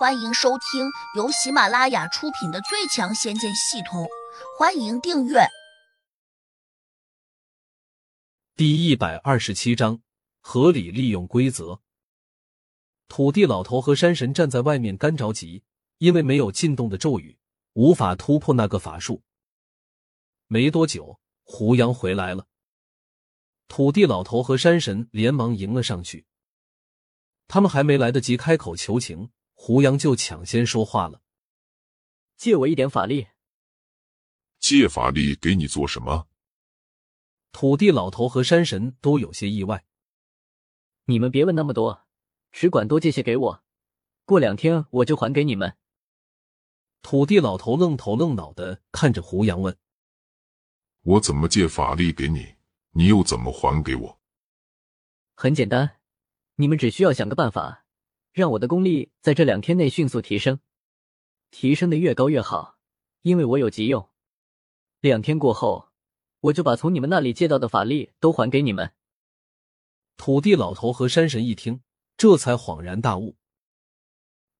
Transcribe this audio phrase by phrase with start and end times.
[0.00, 4.04] 欢迎收听由喜马拉雅出品的《最强仙剑系统》，
[4.58, 5.40] 欢迎订阅。
[8.56, 10.00] 第一百二十七章：
[10.40, 11.82] 合理利用规则。
[13.08, 15.64] 土地老头和山神站在外面干着急，
[15.98, 17.36] 因为没有进洞的咒语，
[17.74, 19.22] 无法突破那个法术。
[20.46, 22.46] 没多久，胡杨回来了，
[23.68, 26.24] 土地老头和山神连忙迎了上去。
[27.46, 29.30] 他们还没来得及开口求情。
[29.62, 31.20] 胡杨就抢先说话了
[32.34, 33.26] ：“借我一点法力。
[34.58, 36.28] ”“借法力给你做什么？”
[37.52, 39.84] 土地老头和山神都有些意外。
[41.04, 42.06] “你们别问那么多，
[42.50, 43.62] 只管多借些给我，
[44.24, 45.76] 过两天我就还给你们。”
[47.02, 49.76] 土地老头愣头愣脑的看着胡杨问
[51.04, 52.54] ：“我怎么借法力给你？
[52.92, 54.20] 你又怎么还给我
[55.36, 56.00] ？”“很简单，
[56.54, 57.79] 你们只需要想个办法。”
[58.32, 60.60] 让我的功力在这两天内迅速提升，
[61.50, 62.78] 提升的越高越好，
[63.22, 64.08] 因为我有急用。
[65.00, 65.88] 两天过后，
[66.40, 68.92] 我就把从你们那里借到的法力都还给你们。
[70.16, 71.82] 土地老头和山神一听，
[72.16, 73.36] 这才恍然大悟。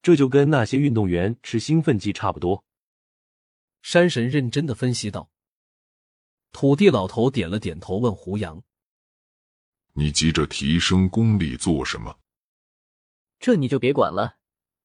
[0.02, 2.64] 这就跟那些运动员吃兴奋剂差不多。
[3.82, 5.30] 山神认真的分析道。
[6.52, 8.62] 土地老头点了点头，问胡杨
[9.92, 12.18] ：“你急着提升功力做什么？”
[13.40, 14.36] 这你就别管了，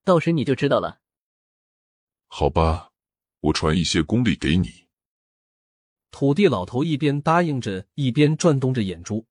[0.06, 1.02] 到时你就知道了。
[2.28, 2.94] 好吧，
[3.42, 4.88] 我传一些功力给你。
[6.10, 9.28] 土地老头一边答应着，一边转动着眼珠，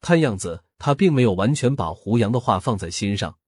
[0.00, 3.38] 看样子他并没有完全把胡杨的话放在心上。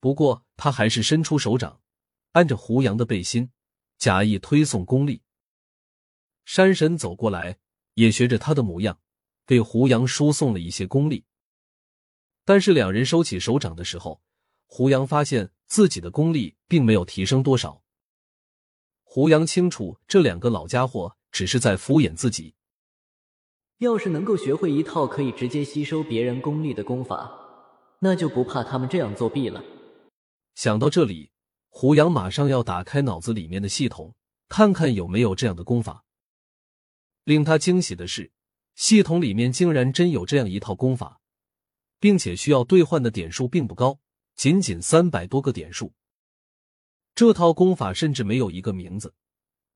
[0.00, 1.80] 不过他还是伸出手掌，
[2.32, 3.50] 按着胡杨的背心，
[3.96, 5.22] 假意推送功力。
[6.44, 7.58] 山神走过来，
[7.94, 9.00] 也学着他的模样，
[9.46, 11.24] 给胡杨输送了一些功力。
[12.44, 14.20] 但是两人收起手掌的时候，
[14.66, 17.82] 胡杨发现自己的功力并没有提升多少。
[19.02, 22.54] 胡杨清楚，这两个老家伙只是在敷衍自己。
[23.78, 27.30] 要是能够学会一套可以直接吸收别人功力的功法，
[28.00, 29.62] 那就不怕他们这样作弊了。
[30.54, 31.32] 想到这里，
[31.68, 34.14] 胡杨马上要打开脑子里面的系统，
[34.48, 36.04] 看看有没有这样的功法。
[37.24, 38.32] 令他惊喜的是，
[38.74, 41.20] 系统里面竟然真有这样一套功法。
[42.04, 43.98] 并且需要兑换的点数并不高，
[44.36, 45.94] 仅仅三百多个点数。
[47.14, 49.14] 这套功法甚至没有一个名字。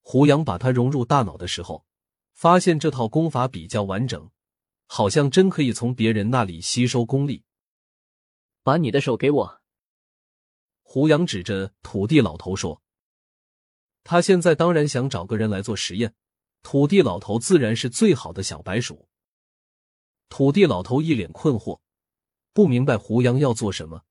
[0.02, 1.86] 胡杨把它融入大脑的时候，
[2.34, 4.30] 发现这套功法比较完整，
[4.84, 7.44] 好像真可以从别人那里吸收功力。
[8.62, 9.62] 把你的手给我。
[10.82, 12.82] 胡杨指着土地老头说
[14.04, 16.14] ：“他现在当然想找个人来做实验，
[16.62, 19.08] 土地老头自然是最好的小白鼠。”
[20.28, 21.80] 土地老头一脸困惑。
[22.52, 24.04] 不明白胡杨要做什么，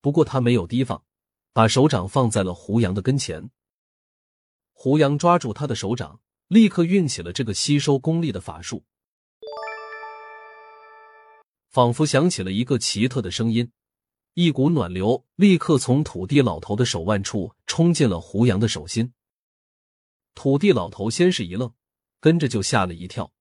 [0.00, 1.04] 不过他没有提防，
[1.52, 3.50] 把手掌放在了胡杨的跟前。
[4.72, 8.84] 胡杨抓住他的手掌，立刻运起了这个吸收功力的法术，
[11.68, 13.72] 仿佛响起了一个奇特的声音，
[14.34, 19.12] 一股暖流立刻从土地老头的手腕处冲进了胡杨的手心。
[20.34, 21.74] 土地老头先是一愣，
[22.20, 23.32] 跟着就吓了一跳，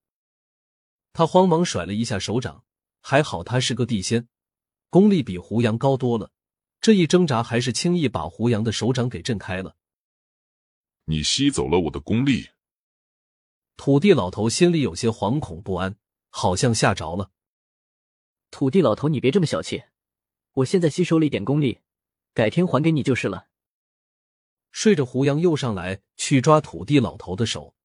[1.14, 2.64] 他慌忙甩了一下手掌，
[3.00, 4.28] 还好他是个地仙。
[4.90, 6.32] 功力比胡杨高多了，
[6.80, 9.76] 这一挣扎还是轻易把胡杨的手掌给震开了。
[11.06, 12.50] 你吸走了我的功力，
[13.76, 15.98] 土地老头心里有些惶恐不安，
[16.30, 17.32] 好像吓着了。
[18.50, 19.84] 土地老头，你别这么小气，
[20.54, 21.82] 我现在吸收了一点功力，
[22.34, 23.48] 改天还给你就是了。
[24.72, 27.76] 睡着，胡杨又上来去抓土地老头的手，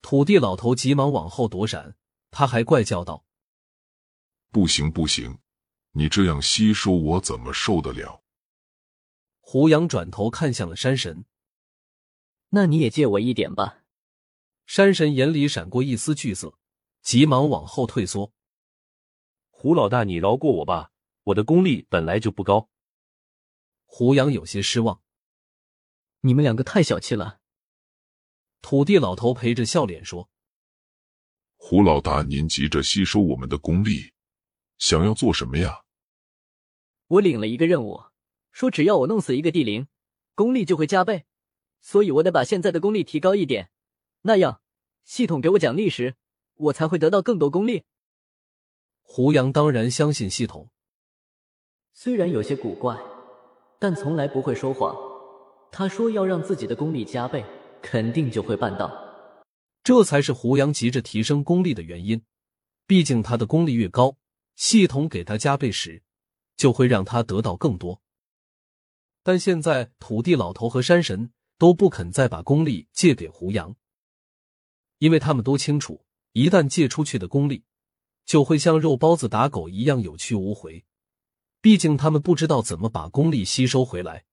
[0.00, 1.96] 土地老头急忙往后躲闪，
[2.30, 3.26] 他还怪叫道
[4.50, 5.38] ：“不行，不行！”
[5.92, 8.22] 你这样吸收，我怎么受得了？
[9.40, 11.26] 胡杨转头看向了山神，
[12.48, 13.84] 那你也借我一点吧。
[14.64, 16.58] 山神眼里闪过一丝惧色，
[17.02, 18.32] 急忙往后退缩。
[19.50, 20.92] 胡老大，你饶过我吧，
[21.24, 22.70] 我的功力本来就不高。
[23.84, 25.02] 胡杨有些失望。
[26.20, 27.40] 你们两个太小气了。
[28.62, 30.30] 土地老头陪着笑脸说
[31.58, 34.14] ：“胡老大，您急着吸收我们的功力。”
[34.78, 35.81] 想要做什么呀？
[37.12, 38.04] 我领了一个任务，
[38.52, 39.86] 说只要我弄死一个地灵，
[40.34, 41.26] 功力就会加倍，
[41.82, 43.70] 所以我得把现在的功力提高一点，
[44.22, 44.62] 那样
[45.04, 46.14] 系统给我奖励时，
[46.54, 47.84] 我才会得到更多功力。
[49.02, 50.70] 胡杨当然相信系统，
[51.92, 52.98] 虽然有些古怪，
[53.78, 54.96] 但从来不会说谎。
[55.70, 57.44] 他说要让自己的功力加倍，
[57.82, 58.90] 肯定就会办到。
[59.84, 62.22] 这才是胡杨急着提升功力的原因，
[62.86, 64.16] 毕竟他的功力越高。
[64.54, 66.02] 系统给他加倍时，
[66.56, 68.00] 就会让他得到更多。
[69.22, 73.76] 但现在土地老头和山神都不肯再把功力借给胡杨，
[74.98, 77.64] 因为他们都清楚，一旦借出去的功力，
[78.24, 80.84] 就会像肉包子打狗一样有去无回。
[81.60, 84.24] 毕竟他们不知道怎么把功力吸收回来。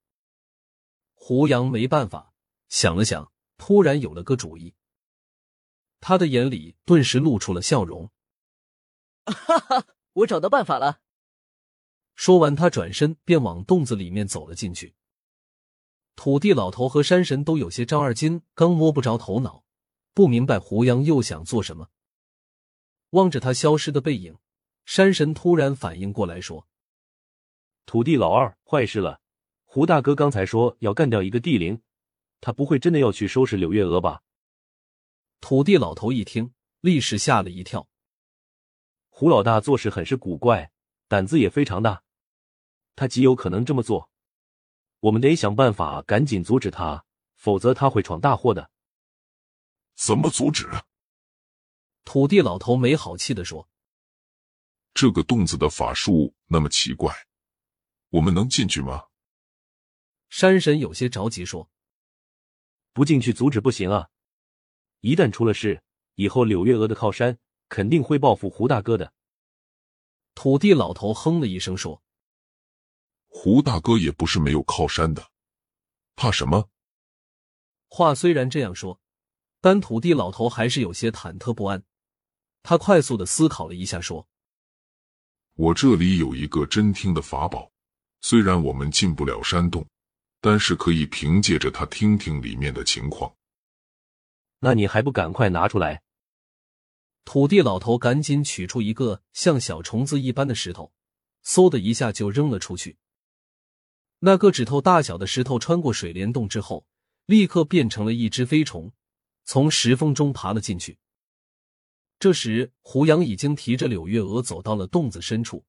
[1.14, 2.34] 胡杨没办法，
[2.70, 4.74] 想了想，突然有了个主意。
[6.00, 8.10] 他的眼里顿时露出了笑容。
[9.26, 11.02] 哈哈，我找到办法了！
[12.20, 14.94] 说完，他转身便往洞子里面走了进去。
[16.18, 19.64] 土地老头和山神都有些张二金刚摸不着头脑，
[20.14, 21.88] 不明白胡杨又想做什么。
[23.12, 24.38] 望着他消失的背影，
[24.84, 26.68] 山神突然反应过来，说。
[27.86, 29.22] 土地老二，坏事了！
[29.64, 31.82] 胡大哥刚才说要干掉一个地灵，
[32.42, 34.24] 他不会真的要去收拾柳月娥吧？
[35.40, 36.52] 土地老头一听，
[36.82, 37.88] 立时吓了一跳。
[39.08, 40.74] 胡老大做事很是古怪，
[41.08, 42.04] 胆子也非常大，
[43.00, 44.10] 他极有可能这么做。
[45.00, 47.06] 我们得想办法赶紧阻止他，
[47.38, 48.70] 否则他会闯大祸的。
[49.96, 50.68] 怎么阻止？
[52.04, 53.70] 土地老头没好气的说
[54.94, 57.16] ：“这个洞子的法术那么奇怪。”
[58.12, 59.06] 我们能进去吗？
[60.28, 61.70] 山神有些着急说
[62.92, 64.10] ：“不进去阻止不行啊！
[65.00, 65.82] 一旦出了事，
[66.16, 69.14] 以后柳月娥的靠山肯定会报复胡大哥的。”
[70.36, 72.04] 土地老头哼了一声说
[73.30, 75.32] ：“胡大哥也不是没有靠山的，
[76.16, 76.70] 怕什么？”
[77.88, 79.00] 话虽然这样说，
[79.62, 81.82] 但土地老头还是有些忐忑不安。
[82.62, 84.28] 他快速的思考了一下，说
[85.56, 87.72] ：“我这里有一个真听的法宝。”
[88.22, 89.88] 虽然我们进不了山洞，
[90.42, 93.34] 但是可以凭借着它听听里面的情况。
[94.60, 96.02] 那你还不赶快拿出来！
[97.24, 100.92] 土地老头赶紧取出一个像小虫子一般的石头，
[101.46, 102.98] 嗖的一下就扔了出去。
[104.20, 106.86] 那个指头大小的石头穿过水帘洞之后，
[107.26, 108.92] 立刻变成了一只飞虫，
[109.46, 111.00] 从石缝中爬了进去。
[112.20, 115.64] 这时，胡杨已经提着柳月娥走到了洞子深处。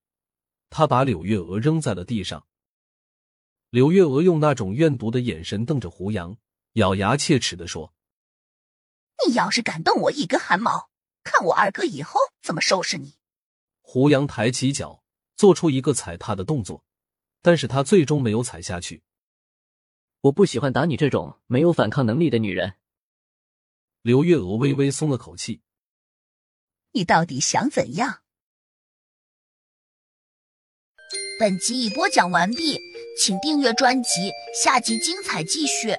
[0.69, 2.47] 他把柳月娥扔在了地上。
[3.70, 6.37] 柳月娥用那种怨毒的眼神瞪着胡杨，
[6.73, 7.94] 咬牙切齿的说
[9.26, 10.91] ：“你要是敢动我一根汗毛，
[11.23, 13.14] 看我二哥以后怎么收拾你！”
[13.81, 15.05] 胡杨抬起脚，
[15.37, 16.85] 做出一个踩踏的动作，
[17.42, 19.02] 但是他最终没有踩下去。
[20.22, 22.75] 我不喜欢打你这种没有反抗能力的女人。
[24.02, 25.62] 刘月娥微微松了口气
[26.92, 28.22] ：“你到底想怎样？”
[31.38, 32.78] 本集已播讲完毕，
[33.19, 34.31] 请订阅专辑，
[34.62, 35.96] 下集精彩继续。